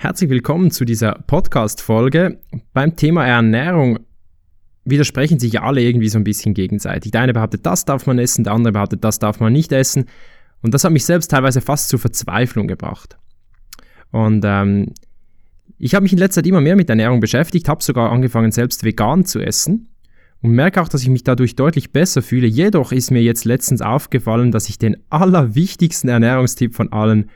Herzlich 0.00 0.30
willkommen 0.30 0.70
zu 0.70 0.84
dieser 0.84 1.14
Podcast-Folge. 1.26 2.38
Beim 2.72 2.94
Thema 2.94 3.26
Ernährung 3.26 3.98
widersprechen 4.84 5.40
sich 5.40 5.60
alle 5.60 5.82
irgendwie 5.82 6.08
so 6.08 6.18
ein 6.18 6.24
bisschen 6.24 6.54
gegenseitig. 6.54 7.10
Der 7.10 7.22
eine 7.22 7.32
behauptet, 7.32 7.66
das 7.66 7.84
darf 7.84 8.06
man 8.06 8.20
essen, 8.20 8.44
der 8.44 8.52
andere 8.52 8.74
behauptet, 8.74 9.02
das 9.02 9.18
darf 9.18 9.40
man 9.40 9.52
nicht 9.52 9.72
essen. 9.72 10.04
Und 10.62 10.72
das 10.72 10.84
hat 10.84 10.92
mich 10.92 11.04
selbst 11.04 11.32
teilweise 11.32 11.60
fast 11.60 11.88
zur 11.88 11.98
Verzweiflung 11.98 12.68
gebracht. 12.68 13.18
Und 14.12 14.44
ähm, 14.46 14.94
ich 15.78 15.96
habe 15.96 16.04
mich 16.04 16.12
in 16.12 16.18
letzter 16.18 16.42
Zeit 16.42 16.46
immer 16.46 16.60
mehr 16.60 16.76
mit 16.76 16.88
Ernährung 16.88 17.18
beschäftigt, 17.18 17.68
habe 17.68 17.82
sogar 17.82 18.12
angefangen, 18.12 18.52
selbst 18.52 18.84
vegan 18.84 19.24
zu 19.24 19.40
essen 19.40 19.88
und 20.42 20.52
merke 20.52 20.80
auch, 20.80 20.88
dass 20.88 21.02
ich 21.02 21.08
mich 21.08 21.24
dadurch 21.24 21.56
deutlich 21.56 21.90
besser 21.90 22.22
fühle. 22.22 22.46
Jedoch 22.46 22.92
ist 22.92 23.10
mir 23.10 23.22
jetzt 23.22 23.44
letztens 23.44 23.82
aufgefallen, 23.82 24.52
dass 24.52 24.68
ich 24.68 24.78
den 24.78 24.98
allerwichtigsten 25.10 26.08
Ernährungstipp 26.08 26.76
von 26.76 26.92
allen 26.92 27.30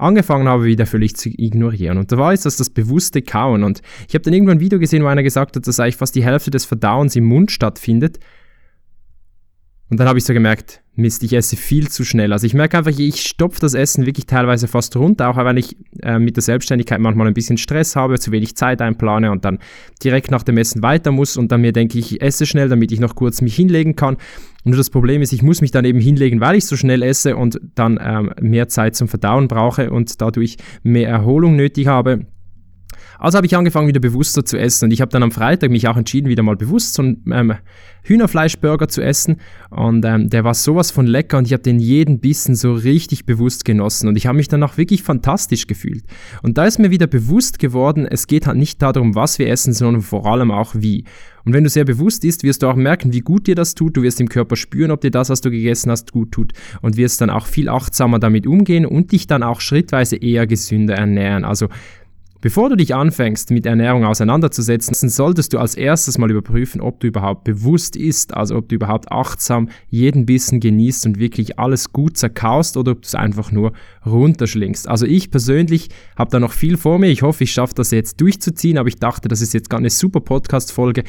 angefangen 0.00 0.48
habe, 0.48 0.64
wieder 0.64 0.86
völlig 0.86 1.16
zu 1.16 1.28
ignorieren. 1.28 1.98
Und 1.98 2.12
da 2.12 2.18
war 2.18 2.32
jetzt 2.32 2.46
das, 2.46 2.56
das 2.56 2.70
bewusste 2.70 3.22
Kauen. 3.22 3.62
Und 3.62 3.82
ich 4.08 4.14
habe 4.14 4.22
dann 4.22 4.32
irgendwann 4.32 4.58
ein 4.58 4.60
Video 4.60 4.78
gesehen, 4.78 5.02
wo 5.02 5.06
einer 5.06 5.22
gesagt 5.22 5.56
hat, 5.56 5.66
dass 5.66 5.80
eigentlich 5.80 5.96
fast 5.96 6.14
die 6.14 6.24
Hälfte 6.24 6.50
des 6.50 6.64
Verdauens 6.64 7.16
im 7.16 7.24
Mund 7.24 7.50
stattfindet. 7.50 8.18
Und 9.90 9.98
dann 9.98 10.06
habe 10.06 10.18
ich 10.18 10.24
so 10.24 10.34
gemerkt, 10.34 10.82
Mist, 10.96 11.22
ich 11.22 11.32
esse 11.32 11.56
viel 11.56 11.88
zu 11.88 12.04
schnell. 12.04 12.32
Also 12.32 12.46
ich 12.46 12.54
merke 12.54 12.76
einfach, 12.76 12.90
ich 12.90 13.22
stopfe 13.22 13.60
das 13.60 13.74
Essen 13.74 14.04
wirklich 14.04 14.26
teilweise 14.26 14.66
fast 14.68 14.96
runter, 14.96 15.30
auch 15.30 15.36
wenn 15.36 15.56
ich 15.56 15.76
äh, 16.02 16.18
mit 16.18 16.36
der 16.36 16.42
Selbstständigkeit 16.42 16.98
manchmal 16.98 17.28
ein 17.28 17.34
bisschen 17.34 17.56
Stress 17.56 17.94
habe, 17.96 18.18
zu 18.18 18.32
wenig 18.32 18.56
Zeit 18.56 18.82
einplane 18.82 19.30
und 19.30 19.44
dann 19.44 19.60
direkt 20.02 20.30
nach 20.30 20.42
dem 20.42 20.58
Essen 20.58 20.82
weiter 20.82 21.12
muss 21.12 21.36
und 21.36 21.52
dann 21.52 21.60
mir 21.60 21.72
denke, 21.72 21.98
ich 21.98 22.20
esse 22.20 22.46
schnell, 22.46 22.68
damit 22.68 22.90
ich 22.90 23.00
noch 23.00 23.14
kurz 23.14 23.40
mich 23.40 23.54
hinlegen 23.54 23.94
kann. 23.96 24.16
Und 24.64 24.72
nur 24.72 24.76
das 24.76 24.90
Problem 24.90 25.22
ist, 25.22 25.32
ich 25.32 25.42
muss 25.42 25.60
mich 25.60 25.70
dann 25.70 25.84
eben 25.84 26.00
hinlegen, 26.00 26.40
weil 26.40 26.56
ich 26.56 26.66
so 26.66 26.76
schnell 26.76 27.02
esse 27.02 27.36
und 27.36 27.60
dann 27.76 27.98
ähm, 28.02 28.32
mehr 28.40 28.68
Zeit 28.68 28.96
zum 28.96 29.08
Verdauen 29.08 29.46
brauche 29.48 29.90
und 29.90 30.20
dadurch 30.20 30.56
mehr 30.82 31.08
Erholung 31.08 31.54
nötig 31.54 31.86
habe. 31.86 32.26
Also 33.18 33.36
habe 33.36 33.46
ich 33.46 33.56
angefangen, 33.56 33.88
wieder 33.88 34.00
bewusster 34.00 34.44
zu 34.44 34.58
essen. 34.58 34.86
Und 34.86 34.90
ich 34.92 35.00
habe 35.00 35.10
dann 35.10 35.22
am 35.22 35.32
Freitag 35.32 35.70
mich 35.70 35.88
auch 35.88 35.96
entschieden, 35.96 36.28
wieder 36.28 36.42
mal 36.42 36.56
bewusst 36.56 36.94
so 36.94 37.02
einen 37.02 37.22
ähm, 37.30 37.54
Hühnerfleischburger 38.02 38.88
zu 38.88 39.02
essen. 39.02 39.36
Und 39.70 40.04
ähm, 40.04 40.30
der 40.30 40.44
war 40.44 40.54
sowas 40.54 40.90
von 40.90 41.06
lecker 41.06 41.38
und 41.38 41.46
ich 41.46 41.52
habe 41.52 41.62
den 41.62 41.78
jeden 41.78 42.20
Bissen 42.20 42.54
so 42.54 42.72
richtig 42.72 43.26
bewusst 43.26 43.64
genossen. 43.64 44.08
Und 44.08 44.16
ich 44.16 44.26
habe 44.26 44.36
mich 44.36 44.48
danach 44.48 44.78
wirklich 44.78 45.02
fantastisch 45.02 45.66
gefühlt. 45.66 46.04
Und 46.42 46.58
da 46.58 46.64
ist 46.64 46.78
mir 46.78 46.90
wieder 46.90 47.06
bewusst 47.06 47.58
geworden, 47.58 48.06
es 48.06 48.26
geht 48.26 48.46
halt 48.46 48.56
nicht 48.56 48.80
darum, 48.80 49.14
was 49.14 49.38
wir 49.38 49.48
essen, 49.48 49.72
sondern 49.72 50.02
vor 50.02 50.26
allem 50.26 50.50
auch 50.50 50.74
wie. 50.74 51.04
Und 51.44 51.54
wenn 51.54 51.64
du 51.64 51.70
sehr 51.70 51.86
bewusst 51.86 52.24
isst, 52.24 52.42
wirst 52.42 52.62
du 52.62 52.66
auch 52.66 52.76
merken, 52.76 53.14
wie 53.14 53.20
gut 53.20 53.46
dir 53.46 53.54
das 53.54 53.74
tut. 53.74 53.96
Du 53.96 54.02
wirst 54.02 54.20
im 54.20 54.28
Körper 54.28 54.54
spüren, 54.54 54.90
ob 54.90 55.00
dir 55.00 55.10
das, 55.10 55.30
was 55.30 55.40
du 55.40 55.50
gegessen 55.50 55.90
hast, 55.90 56.12
gut 56.12 56.30
tut. 56.30 56.52
Und 56.82 56.98
wirst 56.98 57.22
dann 57.22 57.30
auch 57.30 57.46
viel 57.46 57.70
achtsamer 57.70 58.18
damit 58.18 58.46
umgehen 58.46 58.84
und 58.84 59.12
dich 59.12 59.26
dann 59.26 59.42
auch 59.42 59.62
schrittweise 59.62 60.16
eher 60.16 60.46
gesünder 60.46 60.96
ernähren. 60.96 61.44
Also 61.44 61.68
Bevor 62.40 62.68
du 62.68 62.76
dich 62.76 62.94
anfängst, 62.94 63.50
mit 63.50 63.66
Ernährung 63.66 64.04
auseinanderzusetzen, 64.04 65.08
solltest 65.08 65.52
du 65.52 65.58
als 65.58 65.74
erstes 65.74 66.18
mal 66.18 66.30
überprüfen, 66.30 66.80
ob 66.80 67.00
du 67.00 67.08
überhaupt 67.08 67.42
bewusst 67.42 67.96
isst, 67.96 68.32
also 68.32 68.54
ob 68.54 68.68
du 68.68 68.76
überhaupt 68.76 69.10
achtsam 69.10 69.70
jeden 69.88 70.24
Bissen 70.24 70.60
genießt 70.60 71.06
und 71.06 71.18
wirklich 71.18 71.58
alles 71.58 71.92
gut 71.92 72.16
zerkaust 72.16 72.76
oder 72.76 72.92
ob 72.92 73.02
du 73.02 73.06
es 73.06 73.16
einfach 73.16 73.50
nur 73.50 73.72
runterschlingst. 74.06 74.86
Also 74.86 75.04
ich 75.04 75.32
persönlich 75.32 75.88
habe 76.16 76.30
da 76.30 76.38
noch 76.38 76.52
viel 76.52 76.76
vor 76.76 77.00
mir. 77.00 77.08
Ich 77.08 77.22
hoffe, 77.22 77.42
ich 77.42 77.50
schaffe 77.50 77.74
das 77.74 77.90
jetzt 77.90 78.20
durchzuziehen, 78.20 78.78
aber 78.78 78.88
ich 78.88 78.96
dachte, 78.96 79.26
das 79.26 79.40
ist 79.40 79.52
jetzt 79.52 79.68
gar 79.68 79.80
eine 79.80 79.90
super 79.90 80.20
Podcast-Folge 80.20 81.02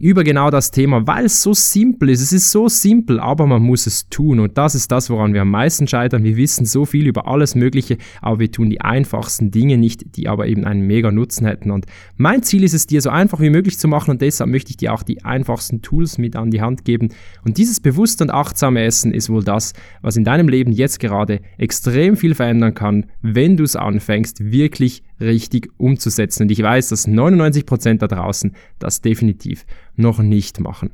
über 0.00 0.24
genau 0.24 0.50
das 0.50 0.70
Thema, 0.70 1.06
weil 1.06 1.26
es 1.26 1.42
so 1.42 1.52
simpel 1.52 2.08
ist. 2.08 2.22
Es 2.22 2.32
ist 2.32 2.50
so 2.50 2.68
simpel, 2.68 3.20
aber 3.20 3.46
man 3.46 3.62
muss 3.62 3.86
es 3.86 4.08
tun. 4.08 4.40
Und 4.40 4.56
das 4.56 4.74
ist 4.74 4.90
das, 4.90 5.10
woran 5.10 5.34
wir 5.34 5.42
am 5.42 5.50
meisten 5.50 5.86
scheitern. 5.86 6.24
Wir 6.24 6.36
wissen 6.36 6.64
so 6.64 6.86
viel 6.86 7.06
über 7.06 7.28
alles 7.28 7.54
Mögliche, 7.54 7.98
aber 8.22 8.40
wir 8.40 8.50
tun 8.50 8.70
die 8.70 8.80
einfachsten 8.80 9.50
Dinge 9.50 9.76
nicht, 9.76 10.16
die 10.16 10.26
aber 10.26 10.46
eben 10.46 10.64
einen 10.64 10.86
mega 10.86 11.12
Nutzen 11.12 11.46
hätten. 11.46 11.70
Und 11.70 11.84
mein 12.16 12.42
Ziel 12.42 12.64
ist 12.64 12.72
es, 12.72 12.86
dir 12.86 13.02
so 13.02 13.10
einfach 13.10 13.40
wie 13.40 13.50
möglich 13.50 13.78
zu 13.78 13.88
machen 13.88 14.10
und 14.10 14.22
deshalb 14.22 14.50
möchte 14.50 14.70
ich 14.70 14.78
dir 14.78 14.94
auch 14.94 15.02
die 15.02 15.22
einfachsten 15.22 15.82
Tools 15.82 16.16
mit 16.16 16.34
an 16.34 16.50
die 16.50 16.62
Hand 16.62 16.84
geben. 16.86 17.10
Und 17.44 17.58
dieses 17.58 17.78
bewusste 17.80 18.24
und 18.24 18.30
achtsame 18.30 18.82
Essen 18.82 19.12
ist 19.12 19.28
wohl 19.28 19.44
das, 19.44 19.74
was 20.00 20.16
in 20.16 20.24
deinem 20.24 20.48
Leben 20.48 20.72
jetzt 20.72 20.98
gerade 20.98 21.40
extrem 21.58 22.16
viel 22.16 22.34
verändern 22.34 22.74
kann, 22.74 23.06
wenn 23.20 23.58
du 23.58 23.64
es 23.64 23.76
anfängst, 23.76 24.50
wirklich 24.50 25.02
richtig 25.20 25.70
umzusetzen. 25.76 26.44
Und 26.44 26.50
ich 26.50 26.62
weiß, 26.62 26.88
dass 26.88 27.06
99% 27.06 27.98
da 27.98 28.06
draußen 28.08 28.54
das 28.78 29.00
definitiv 29.00 29.64
noch 29.96 30.18
nicht 30.20 30.60
machen. 30.60 30.90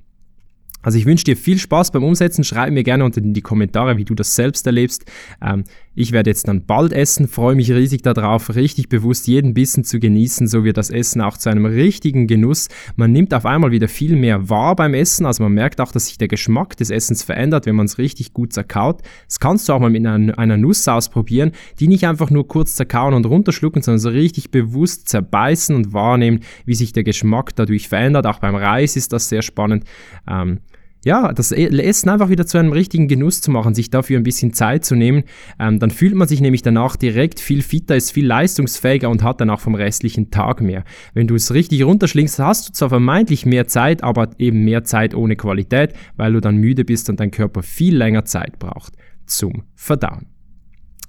Also 0.83 0.99
ich 0.99 1.07
wünsche 1.07 1.25
dir 1.25 1.37
viel 1.37 1.59
Spaß 1.59 1.91
beim 1.91 2.05
Umsetzen. 2.05 2.45
Schreib 2.45 2.73
mir 2.73 2.85
gerne 2.85 3.05
unter 3.05 3.21
in 3.21 3.35
die 3.35 3.43
Kommentare, 3.43 3.97
wie 3.97 4.05
du 4.05 4.15
das 4.15 4.37
selbst 4.37 4.67
erlebst. 4.67 5.05
Ähm, 5.43 5.65
ich 5.97 6.13
werde 6.13 6.31
jetzt 6.31 6.47
dann 6.47 6.67
bald 6.67 6.93
essen, 6.93 7.27
freue 7.27 7.55
mich 7.57 7.73
riesig 7.73 8.03
darauf, 8.03 8.55
richtig 8.55 8.91
bewusst 8.91 9.27
jeden 9.27 9.55
Bissen 9.55 9.83
zu 9.83 9.99
genießen, 9.99 10.47
so 10.47 10.63
wird 10.63 10.77
das 10.77 10.91
Essen 10.91 11.23
auch 11.23 11.39
zu 11.39 11.49
einem 11.49 11.65
richtigen 11.65 12.27
Genuss. 12.27 12.69
Man 12.97 13.13
nimmt 13.13 13.33
auf 13.33 13.47
einmal 13.47 13.71
wieder 13.71 13.89
viel 13.89 14.15
mehr 14.15 14.51
wahr 14.51 14.77
beim 14.77 14.93
Essen, 14.93 15.25
also 15.25 15.43
man 15.43 15.53
merkt 15.53 15.81
auch, 15.81 15.91
dass 15.91 16.07
sich 16.07 16.19
der 16.19 16.29
Geschmack 16.29 16.77
des 16.77 16.91
Essens 16.91 17.23
verändert, 17.23 17.65
wenn 17.65 17.75
man 17.75 17.87
es 17.87 17.97
richtig 17.97 18.35
gut 18.35 18.53
zerkaut. 18.53 19.01
Das 19.27 19.41
kannst 19.41 19.69
du 19.69 19.73
auch 19.73 19.81
mal 19.81 19.91
mit 19.91 20.07
einer, 20.07 20.57
Nuss 20.59 20.87
ausprobieren, 20.87 21.53
die 21.81 21.89
nicht 21.89 22.07
einfach 22.07 22.31
nur 22.31 22.47
kurz 22.47 22.77
zerkauen 22.77 23.15
und 23.15 23.25
runterschlucken, 23.25 23.81
sondern 23.81 23.99
so 23.99 24.11
richtig 24.11 24.51
bewusst 24.51 25.09
zerbeißen 25.09 25.75
und 25.75 25.95
wahrnehmen, 25.95 26.41
wie 26.67 26.75
sich 26.75 26.93
der 26.93 27.05
Geschmack 27.05 27.57
dadurch 27.57 27.89
verändert. 27.89 28.27
Auch 28.27 28.39
beim 28.39 28.55
Reis 28.55 28.97
ist 28.97 29.15
das 29.15 29.31
sehr 29.31 29.43
spannend. 29.43 29.85
Ähm, 30.29 30.61
ja, 31.07 31.33
das 31.33 31.53
e-, 31.53 31.69
Essen 31.69 32.09
einfach 32.09 32.31
wieder 32.31 32.47
zu 32.47 32.59
einem 32.59 32.73
richtigen 32.73 33.07
Genuss 33.07 33.41
zu 33.41 33.53
machen, 33.53 33.77
sich 33.77 33.91
dafür 33.91 34.19
ein 34.19 34.25
bisschen 34.25 34.53
Zeit 34.53 34.85
zu 34.85 34.97
nehmen, 34.97 35.23
ähm, 35.61 35.79
dann 35.79 35.93
fühlt 35.93 36.17
man 36.17 36.27
sich 36.27 36.41
nämlich 36.41 36.63
danach 36.63 36.97
direkt 36.97 37.39
viel 37.39 37.63
fitter, 37.63 37.95
ist 37.95 38.11
viel 38.11 38.27
leistungsfähiger 38.27 39.09
und 39.09 39.23
hat 39.23 39.41
dann 39.41 39.49
auch 39.49 39.61
vom 39.61 39.77
restlichen 39.77 40.33
Tag 40.33 40.61
mehr. 40.61 40.83
Wenn 41.15 41.29
du 41.29 41.37
es 41.37 41.55
richtig 41.55 41.85
runterschlingst, 41.85 42.41
hast 42.41 42.69
du 42.69 42.73
zwar 42.73 42.89
vermeintlich 42.89 43.47
mehr 43.47 43.69
Zeit, 43.69 44.03
aber 44.03 44.31
eben 44.39 44.65
mehr 44.65 44.83
Zeit 44.83 45.15
ohne 45.15 45.37
Qualität, 45.37 45.93
weil 46.17 46.33
du 46.33 46.41
dann 46.41 46.57
müde 46.57 46.85
bist 46.85 47.09
und 47.09 47.21
dein 47.21 47.31
Körper 47.31 47.63
viel 47.63 47.97
länger 47.97 48.25
Zeit 48.25 48.59
braucht 48.59 48.95
zum 49.27 49.63
Verdauen. 49.77 50.36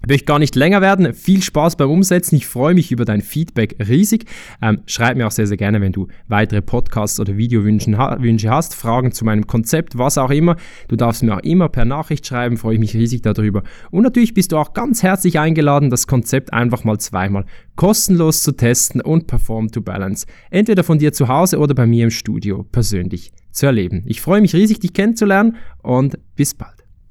Ich 0.08 0.10
möchte 0.10 0.26
gar 0.26 0.40
nicht 0.40 0.56
länger 0.56 0.80
werden. 0.80 1.14
Viel 1.14 1.44
Spaß 1.44 1.76
beim 1.76 1.90
Umsetzen. 1.90 2.38
Ich 2.38 2.48
freue 2.48 2.74
mich 2.74 2.94
über 2.94 3.04
dein 3.04 3.20
Feedback 3.20 3.76
riesig. 3.90 4.24
Ähm, 4.62 4.80
schreib 4.86 5.18
mir 5.18 5.28
auch 5.28 5.32
sehr, 5.32 5.48
sehr 5.48 5.58
gerne, 5.58 5.82
wenn 5.82 5.92
du 5.92 6.08
weitere 6.30 6.62
Podcasts 6.62 7.20
oder 7.20 7.36
Videowünsche 7.36 8.50
hast, 8.50 8.74
Fragen 8.74 9.12
zu 9.12 9.26
meinem 9.26 9.48
Konzept, 9.48 9.98
was 9.98 10.18
auch 10.18 10.30
immer. 10.30 10.56
Du 10.88 10.96
darfst 10.96 11.24
mir 11.24 11.36
auch 11.36 11.44
immer 11.44 11.68
per 11.68 11.84
Nachricht 11.84 12.26
schreiben, 12.26 12.56
freue 12.56 12.76
ich 12.76 12.80
mich 12.80 12.94
riesig 12.94 13.22
darüber. 13.22 13.64
Und 13.92 14.04
natürlich 14.04 14.34
bist 14.34 14.54
du 14.54 14.58
auch 14.58 14.72
ganz 14.72 15.04
herzlich 15.04 15.40
eingeladen, 15.40 15.90
das 15.90 16.08
Konzept 16.08 16.54
einfach 16.54 16.86
mal 16.86 16.98
zweimal 17.00 17.44
kostenlos 17.76 18.44
zu 18.44 18.54
testen 18.54 19.02
und 19.02 19.28
Perform 19.28 19.72
to 19.72 19.82
Balance. 19.82 20.26
Entweder 20.52 20.86
von 20.86 21.00
dir 21.00 21.12
zu 21.12 21.28
Hause 21.28 21.60
oder 21.60 21.76
bei 21.76 21.86
mir 21.86 22.06
im 22.06 22.12
Studio 22.12 22.64
persönlich 22.64 23.34
zu 23.52 23.66
erleben. 23.66 24.04
Ich 24.06 24.22
freue 24.22 24.40
mich 24.40 24.54
riesig, 24.54 24.80
dich 24.80 24.94
kennenzulernen 24.94 25.58
und 25.84 26.18
bis 26.38 26.54
bald. 26.54 26.77